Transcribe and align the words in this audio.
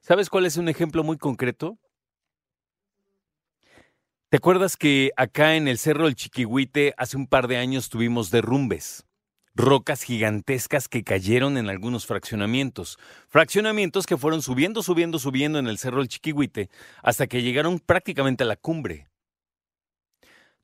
¿Sabes 0.00 0.30
cuál 0.30 0.46
es 0.46 0.56
un 0.56 0.68
ejemplo 0.68 1.02
muy 1.02 1.18
concreto? 1.18 1.78
¿Te 4.30 4.36
acuerdas 4.36 4.76
que 4.76 5.10
acá 5.16 5.56
en 5.56 5.66
el 5.66 5.78
Cerro 5.78 6.04
del 6.04 6.14
Chiquihuite 6.14 6.94
hace 6.96 7.16
un 7.16 7.26
par 7.26 7.48
de 7.48 7.56
años 7.56 7.88
tuvimos 7.88 8.30
derrumbes? 8.30 9.04
Rocas 9.54 10.04
gigantescas 10.04 10.86
que 10.86 11.02
cayeron 11.02 11.58
en 11.58 11.68
algunos 11.68 12.06
fraccionamientos. 12.06 12.96
Fraccionamientos 13.28 14.06
que 14.06 14.16
fueron 14.16 14.42
subiendo, 14.42 14.84
subiendo, 14.84 15.18
subiendo 15.18 15.58
en 15.58 15.66
el 15.66 15.78
Cerro 15.78 15.98
del 15.98 16.08
Chiquihuite 16.08 16.70
hasta 17.02 17.26
que 17.26 17.42
llegaron 17.42 17.80
prácticamente 17.80 18.44
a 18.44 18.46
la 18.46 18.54
cumbre. 18.54 19.08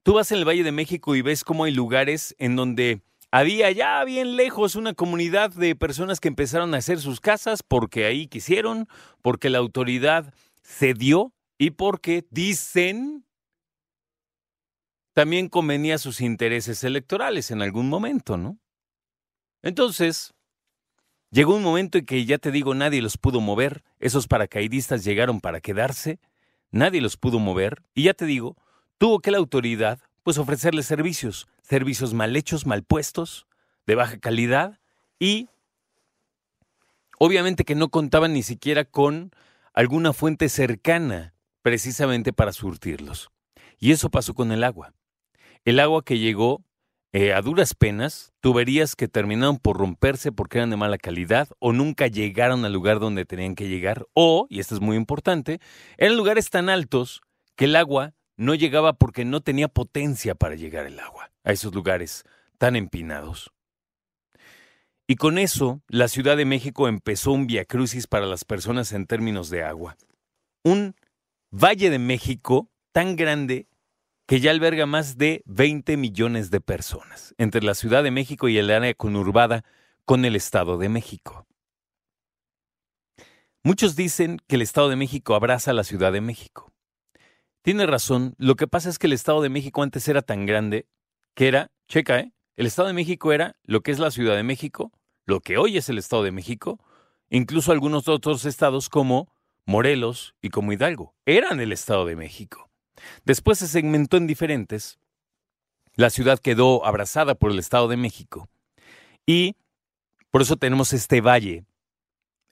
Tú 0.05 0.12
vas 0.12 0.31
en 0.31 0.39
el 0.39 0.47
Valle 0.47 0.62
de 0.62 0.70
México 0.70 1.17
y 1.17 1.22
ves 1.22 1.42
cómo 1.42 1.65
hay 1.65 1.72
lugares 1.72 2.37
en 2.39 2.55
donde 2.55 3.00
había 3.35 3.69
ya 3.73 4.05
bien 4.05 4.37
lejos 4.37 4.77
una 4.77 4.95
comunidad 4.95 5.51
de 5.51 5.75
personas 5.75 6.21
que 6.21 6.29
empezaron 6.29 6.73
a 6.73 6.77
hacer 6.77 7.01
sus 7.01 7.19
casas 7.19 7.65
porque 7.65 8.05
ahí 8.05 8.29
quisieron, 8.29 8.87
porque 9.23 9.51
la 9.51 9.59
autoridad 9.59 10.33
cedió 10.63 11.33
y 11.59 11.73
porque 11.73 12.25
dicen 12.31 13.27
también 15.15 15.49
convenía 15.49 15.99
sus 15.99 16.21
intereses 16.21 16.85
electorales 16.85 17.50
en 17.50 17.61
algún 17.61 17.89
momento, 17.89 18.37
¿no? 18.37 18.61
Entonces, 19.62 20.33
llegó 21.33 21.56
un 21.56 21.65
momento 21.65 21.99
en 21.99 22.06
que 22.06 22.25
ya 22.27 22.39
te 22.39 22.53
digo, 22.53 22.73
nadie 22.73 23.03
los 23.03 23.19
pudo 23.19 23.41
mover, 23.41 23.83
esos 23.99 24.28
paracaidistas 24.28 25.03
llegaron 25.03 25.41
para 25.41 25.61
quedarse, 25.61 26.21
nadie 26.71 27.00
los 27.00 27.17
pudo 27.17 27.41
mover, 27.41 27.83
y 27.94 28.05
ya 28.05 28.15
te 28.15 28.27
digo, 28.27 28.56
tuvo 28.97 29.19
que 29.19 29.33
la 29.33 29.39
autoridad 29.39 29.99
pues 30.23 30.39
ofrecerles 30.39 30.87
servicios, 30.87 31.49
servicios 31.64 32.14
mal 32.14 32.36
hechos, 32.36 32.66
mal 32.66 32.84
puestos, 32.84 33.47
de 33.86 33.94
baja 33.94 34.19
calidad, 34.19 34.78
y 35.19 35.48
obviamente 37.19 37.64
que 37.64 37.75
no 37.75 37.88
contaban 37.88 38.34
ni 38.34 38.42
siquiera 38.42 38.84
con 38.84 39.32
alguna 39.72 40.12
fuente 40.12 40.48
cercana 40.48 41.34
precisamente 41.62 42.32
para 42.32 42.52
surtirlos. 42.52 43.30
Y 43.78 43.92
eso 43.92 44.10
pasó 44.10 44.34
con 44.34 44.52
el 44.52 44.62
agua. 44.62 44.92
El 45.64 45.80
agua 45.80 46.04
que 46.04 46.19
llegó 46.19 46.62
eh, 47.12 47.32
a 47.32 47.41
duras 47.41 47.75
penas, 47.75 48.32
tuberías 48.41 48.96
que 48.96 49.08
terminaron 49.08 49.58
por 49.58 49.78
romperse 49.78 50.32
porque 50.32 50.58
eran 50.58 50.70
de 50.70 50.76
mala 50.76 50.98
calidad 50.98 51.48
o 51.58 51.72
nunca 51.72 52.06
llegaron 52.06 52.64
al 52.64 52.72
lugar 52.72 53.00
donde 53.00 53.25
tenían 53.25 53.54
que 53.54 53.69
llegar, 53.69 54.06
o, 54.12 54.46
y 54.50 54.60
esto 54.60 54.75
es 54.75 54.81
muy 54.81 54.96
importante, 54.96 55.60
eran 55.96 56.16
lugares 56.16 56.50
tan 56.50 56.69
altos 56.69 57.22
que 57.56 57.66
el 57.66 57.76
agua 57.76 58.14
no 58.36 58.54
llegaba 58.54 58.94
porque 58.94 59.25
no 59.25 59.41
tenía 59.41 59.69
potencia 59.69 60.34
para 60.34 60.56
llegar 60.56 60.86
el 60.86 60.98
agua 60.98 61.34
a 61.44 61.53
esos 61.53 61.75
lugares 61.75 62.25
tan 62.59 62.77
empinados. 62.77 63.53
Y 65.06 65.16
con 65.16 65.38
eso, 65.38 65.82
la 65.88 66.09
Ciudad 66.09 66.37
de 66.37 66.47
México 66.47 66.88
empezó 66.88 67.32
un 67.32 67.47
viacrucis 67.47 68.06
para 68.06 68.27
las 68.27 68.44
personas 68.44 68.93
en 68.93 69.06
términos 69.06 69.50
de 69.50 69.62
agua. 69.62 69.97
Un 70.65 70.97
Valle 71.50 71.91
de 71.91 71.99
México 72.00 72.69
tan 72.91 73.15
grande 73.15 73.69
que 74.27 74.41
ya 74.41 74.50
alberga 74.50 74.87
más 74.87 75.19
de 75.19 75.43
20 75.47 75.97
millones 75.97 76.50
de 76.50 76.60
personas, 76.60 77.34
entre 77.38 77.62
la 77.62 77.75
Ciudad 77.75 78.03
de 78.03 78.11
México 78.11 78.49
y 78.49 78.59
el 78.59 78.71
área 78.71 78.94
conurbada 78.94 79.65
con 80.05 80.25
el 80.25 80.34
Estado 80.34 80.78
de 80.78 80.88
México. 80.88 81.47
Muchos 83.62 83.94
dicen 83.94 84.38
que 84.49 84.56
el 84.56 84.62
Estado 84.62 84.88
de 84.88 84.97
México 84.97 85.34
abraza 85.34 85.71
a 85.71 85.75
la 85.75 85.84
Ciudad 85.84 86.12
de 86.12 86.21
México. 86.21 86.72
Tiene 87.62 87.87
razón, 87.87 88.34
lo 88.38 88.56
que 88.56 88.66
pasa 88.66 88.91
es 88.91 88.99
que 88.99 89.06
el 89.06 89.12
Estado 89.12 89.41
de 89.41 89.49
México 89.49 89.82
antes 89.82 90.09
era 90.09 90.22
tan 90.22 90.47
grande 90.47 90.87
que 91.34 91.49
era, 91.49 91.71
checa, 91.89 92.21
¿eh? 92.21 92.33
El 92.56 92.67
Estado 92.67 92.89
de 92.89 92.95
México 92.95 93.33
era 93.33 93.56
lo 93.65 93.83
que 93.83 93.91
es 93.91 93.99
la 93.99 94.11
Ciudad 94.11 94.37
de 94.37 94.45
México, 94.45 94.93
lo 95.27 95.41
que 95.41 95.59
hoy 95.59 95.77
es 95.77 95.89
el 95.89 95.99
Estado 95.99 96.22
de 96.22 96.31
México, 96.31 96.78
incluso 97.31 97.72
algunos 97.72 98.09
otros 98.09 98.45
estados 98.45 98.89
como 98.89 99.33
Morelos 99.67 100.34
y 100.41 100.50
como 100.50 100.73
Hidalgo, 100.73 101.15
eran 101.27 101.61
el 101.61 101.73
Estado 101.73 102.05
de 102.05 102.17
México. 102.17 102.71
Después 103.25 103.59
se 103.59 103.69
segmentó 103.69 104.17
en 104.17 104.27
diferentes. 104.27 104.99
La 105.94 106.11
ciudad 106.11 106.39
quedó 106.39 106.84
abrazada 106.84 107.34
por 107.34 107.50
el 107.50 107.59
Estado 107.59 107.89
de 107.89 107.97
México. 107.97 108.49
Y 109.27 109.56
por 110.31 110.43
eso 110.43 110.56
tenemos 110.56 110.93
este 110.93 111.21
valle 111.21 111.65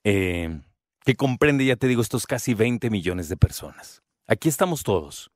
eh, 0.04 0.60
que 1.04 1.16
comprende, 1.16 1.64
ya 1.64 1.76
te 1.76 1.88
digo, 1.88 2.02
estos 2.02 2.26
casi 2.26 2.54
20 2.54 2.90
millones 2.90 3.28
de 3.28 3.36
personas. 3.36 4.02
Aquí 4.26 4.48
estamos 4.48 4.84
todos. 4.84 5.31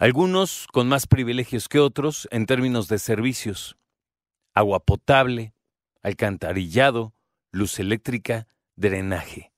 Algunos 0.00 0.66
con 0.72 0.88
más 0.88 1.06
privilegios 1.06 1.68
que 1.68 1.78
otros 1.78 2.26
en 2.30 2.46
términos 2.46 2.88
de 2.88 2.98
servicios. 2.98 3.76
Agua 4.54 4.86
potable, 4.86 5.52
alcantarillado, 6.02 7.12
luz 7.52 7.78
eléctrica, 7.78 8.48
drenaje. 8.76 9.52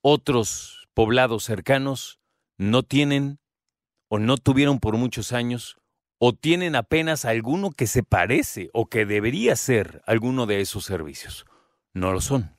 Otros 0.00 0.88
poblados 0.94 1.44
cercanos 1.44 2.18
no 2.56 2.82
tienen 2.82 3.38
o 4.08 4.18
no 4.18 4.36
tuvieron 4.36 4.80
por 4.80 4.96
muchos 4.96 5.32
años 5.32 5.76
o 6.18 6.32
tienen 6.32 6.74
apenas 6.74 7.24
alguno 7.24 7.70
que 7.70 7.86
se 7.86 8.02
parece 8.02 8.68
o 8.72 8.86
que 8.86 9.06
debería 9.06 9.54
ser 9.54 10.02
alguno 10.08 10.46
de 10.46 10.60
esos 10.60 10.84
servicios. 10.84 11.46
No 11.94 12.10
lo 12.10 12.20
son. 12.20 12.58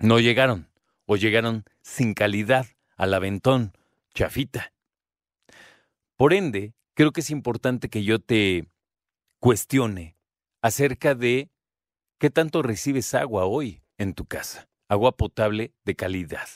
No 0.00 0.18
llegaron 0.18 0.68
o 1.06 1.14
llegaron 1.14 1.62
sin 1.80 2.12
calidad, 2.14 2.66
al 2.96 3.14
aventón, 3.14 3.72
chafita. 4.14 4.72
Por 6.18 6.32
ende, 6.32 6.74
creo 6.94 7.12
que 7.12 7.20
es 7.20 7.30
importante 7.30 7.88
que 7.88 8.02
yo 8.02 8.18
te 8.18 8.68
cuestione 9.38 10.16
acerca 10.60 11.14
de 11.14 11.48
qué 12.18 12.28
tanto 12.28 12.60
recibes 12.60 13.14
agua 13.14 13.44
hoy 13.44 13.84
en 13.98 14.14
tu 14.14 14.26
casa, 14.26 14.68
agua 14.88 15.16
potable 15.16 15.72
de 15.84 15.94
calidad, 15.94 16.48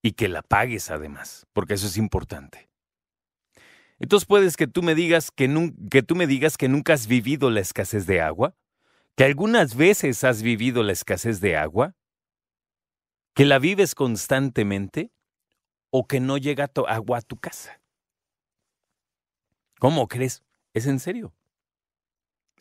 y 0.00 0.12
que 0.12 0.28
la 0.28 0.42
pagues 0.42 0.92
además, 0.92 1.44
porque 1.52 1.74
eso 1.74 1.88
es 1.88 1.96
importante. 1.96 2.70
Entonces 3.98 4.28
puedes 4.28 4.56
que 4.56 4.68
tú 4.68 4.80
me 4.80 4.94
digas 4.94 5.32
que, 5.32 5.52
que 5.90 6.04
tú 6.04 6.14
me 6.14 6.28
digas 6.28 6.56
que 6.56 6.68
nunca 6.68 6.92
has 6.92 7.08
vivido 7.08 7.50
la 7.50 7.58
escasez 7.58 8.06
de 8.06 8.20
agua, 8.20 8.54
que 9.16 9.24
algunas 9.24 9.74
veces 9.74 10.22
has 10.22 10.40
vivido 10.40 10.84
la 10.84 10.92
escasez 10.92 11.40
de 11.40 11.56
agua, 11.56 11.96
que 13.34 13.44
la 13.44 13.58
vives 13.58 13.96
constantemente 13.96 15.10
o 15.90 16.06
que 16.06 16.20
no 16.20 16.38
llega 16.38 16.70
agua 16.86 17.18
a 17.18 17.22
tu 17.22 17.36
casa. 17.36 17.80
¿Cómo 19.78 20.08
crees? 20.08 20.42
¿Es 20.72 20.86
en 20.86 21.00
serio? 21.00 21.34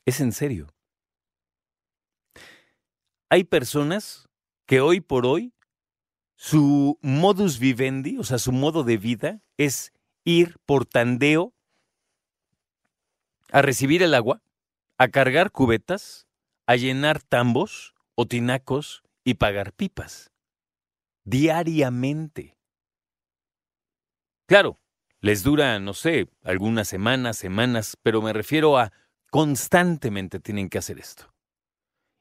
¿Es 0.06 0.20
en 0.20 0.32
serio? 0.32 0.68
Hay 3.30 3.44
personas 3.44 4.28
que 4.66 4.82
hoy 4.82 5.02
por 5.02 5.26
hoy 5.26 5.54
su 6.36 7.00
modus 7.02 7.60
vivendi, 7.60 8.18
o 8.18 8.24
sea, 8.24 8.38
su 8.38 8.52
modo 8.52 8.84
de 8.84 8.98
vida, 8.98 9.42
es 9.58 9.94
ir 10.26 10.58
por 10.66 10.86
tandeo 10.86 11.54
a 13.52 13.62
recibir 13.62 14.04
el 14.04 14.14
agua, 14.14 14.42
a 14.98 15.08
cargar 15.08 15.52
cubetas, 15.52 16.28
a 16.68 16.76
llenar 16.76 17.22
tambos 17.22 17.94
o 18.16 18.26
tinacos 18.26 19.04
y 19.24 19.36
pagar 19.36 19.74
pipas. 19.74 20.32
Diariamente. 21.24 22.58
Claro, 24.48 24.80
les 25.24 25.42
dura, 25.42 25.80
no 25.80 25.94
sé, 25.94 26.28
algunas 26.44 26.88
semanas, 26.90 27.38
semanas, 27.38 27.98
pero 28.04 28.22
me 28.22 28.34
refiero 28.34 28.78
a 28.78 28.92
constantemente 29.32 30.42
tienen 30.42 30.70
que 30.70 30.78
hacer 30.78 31.00
esto. 31.00 31.34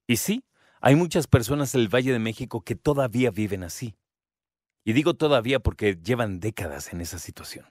Y 0.07 0.19
sí, 0.19 0.45
hay 0.81 0.95
muchas 0.95 1.27
personas 1.27 1.73
del 1.73 1.93
Valle 1.93 2.13
de 2.13 2.21
México 2.21 2.61
que 2.61 2.77
todavía 2.77 3.33
viven 3.33 3.65
así. 3.65 3.97
Y 4.85 4.93
digo 4.93 5.15
todavía 5.15 5.59
porque 5.59 5.99
llevan 6.01 6.39
décadas 6.39 6.93
en 6.93 7.01
esa 7.01 7.19
situación. 7.19 7.67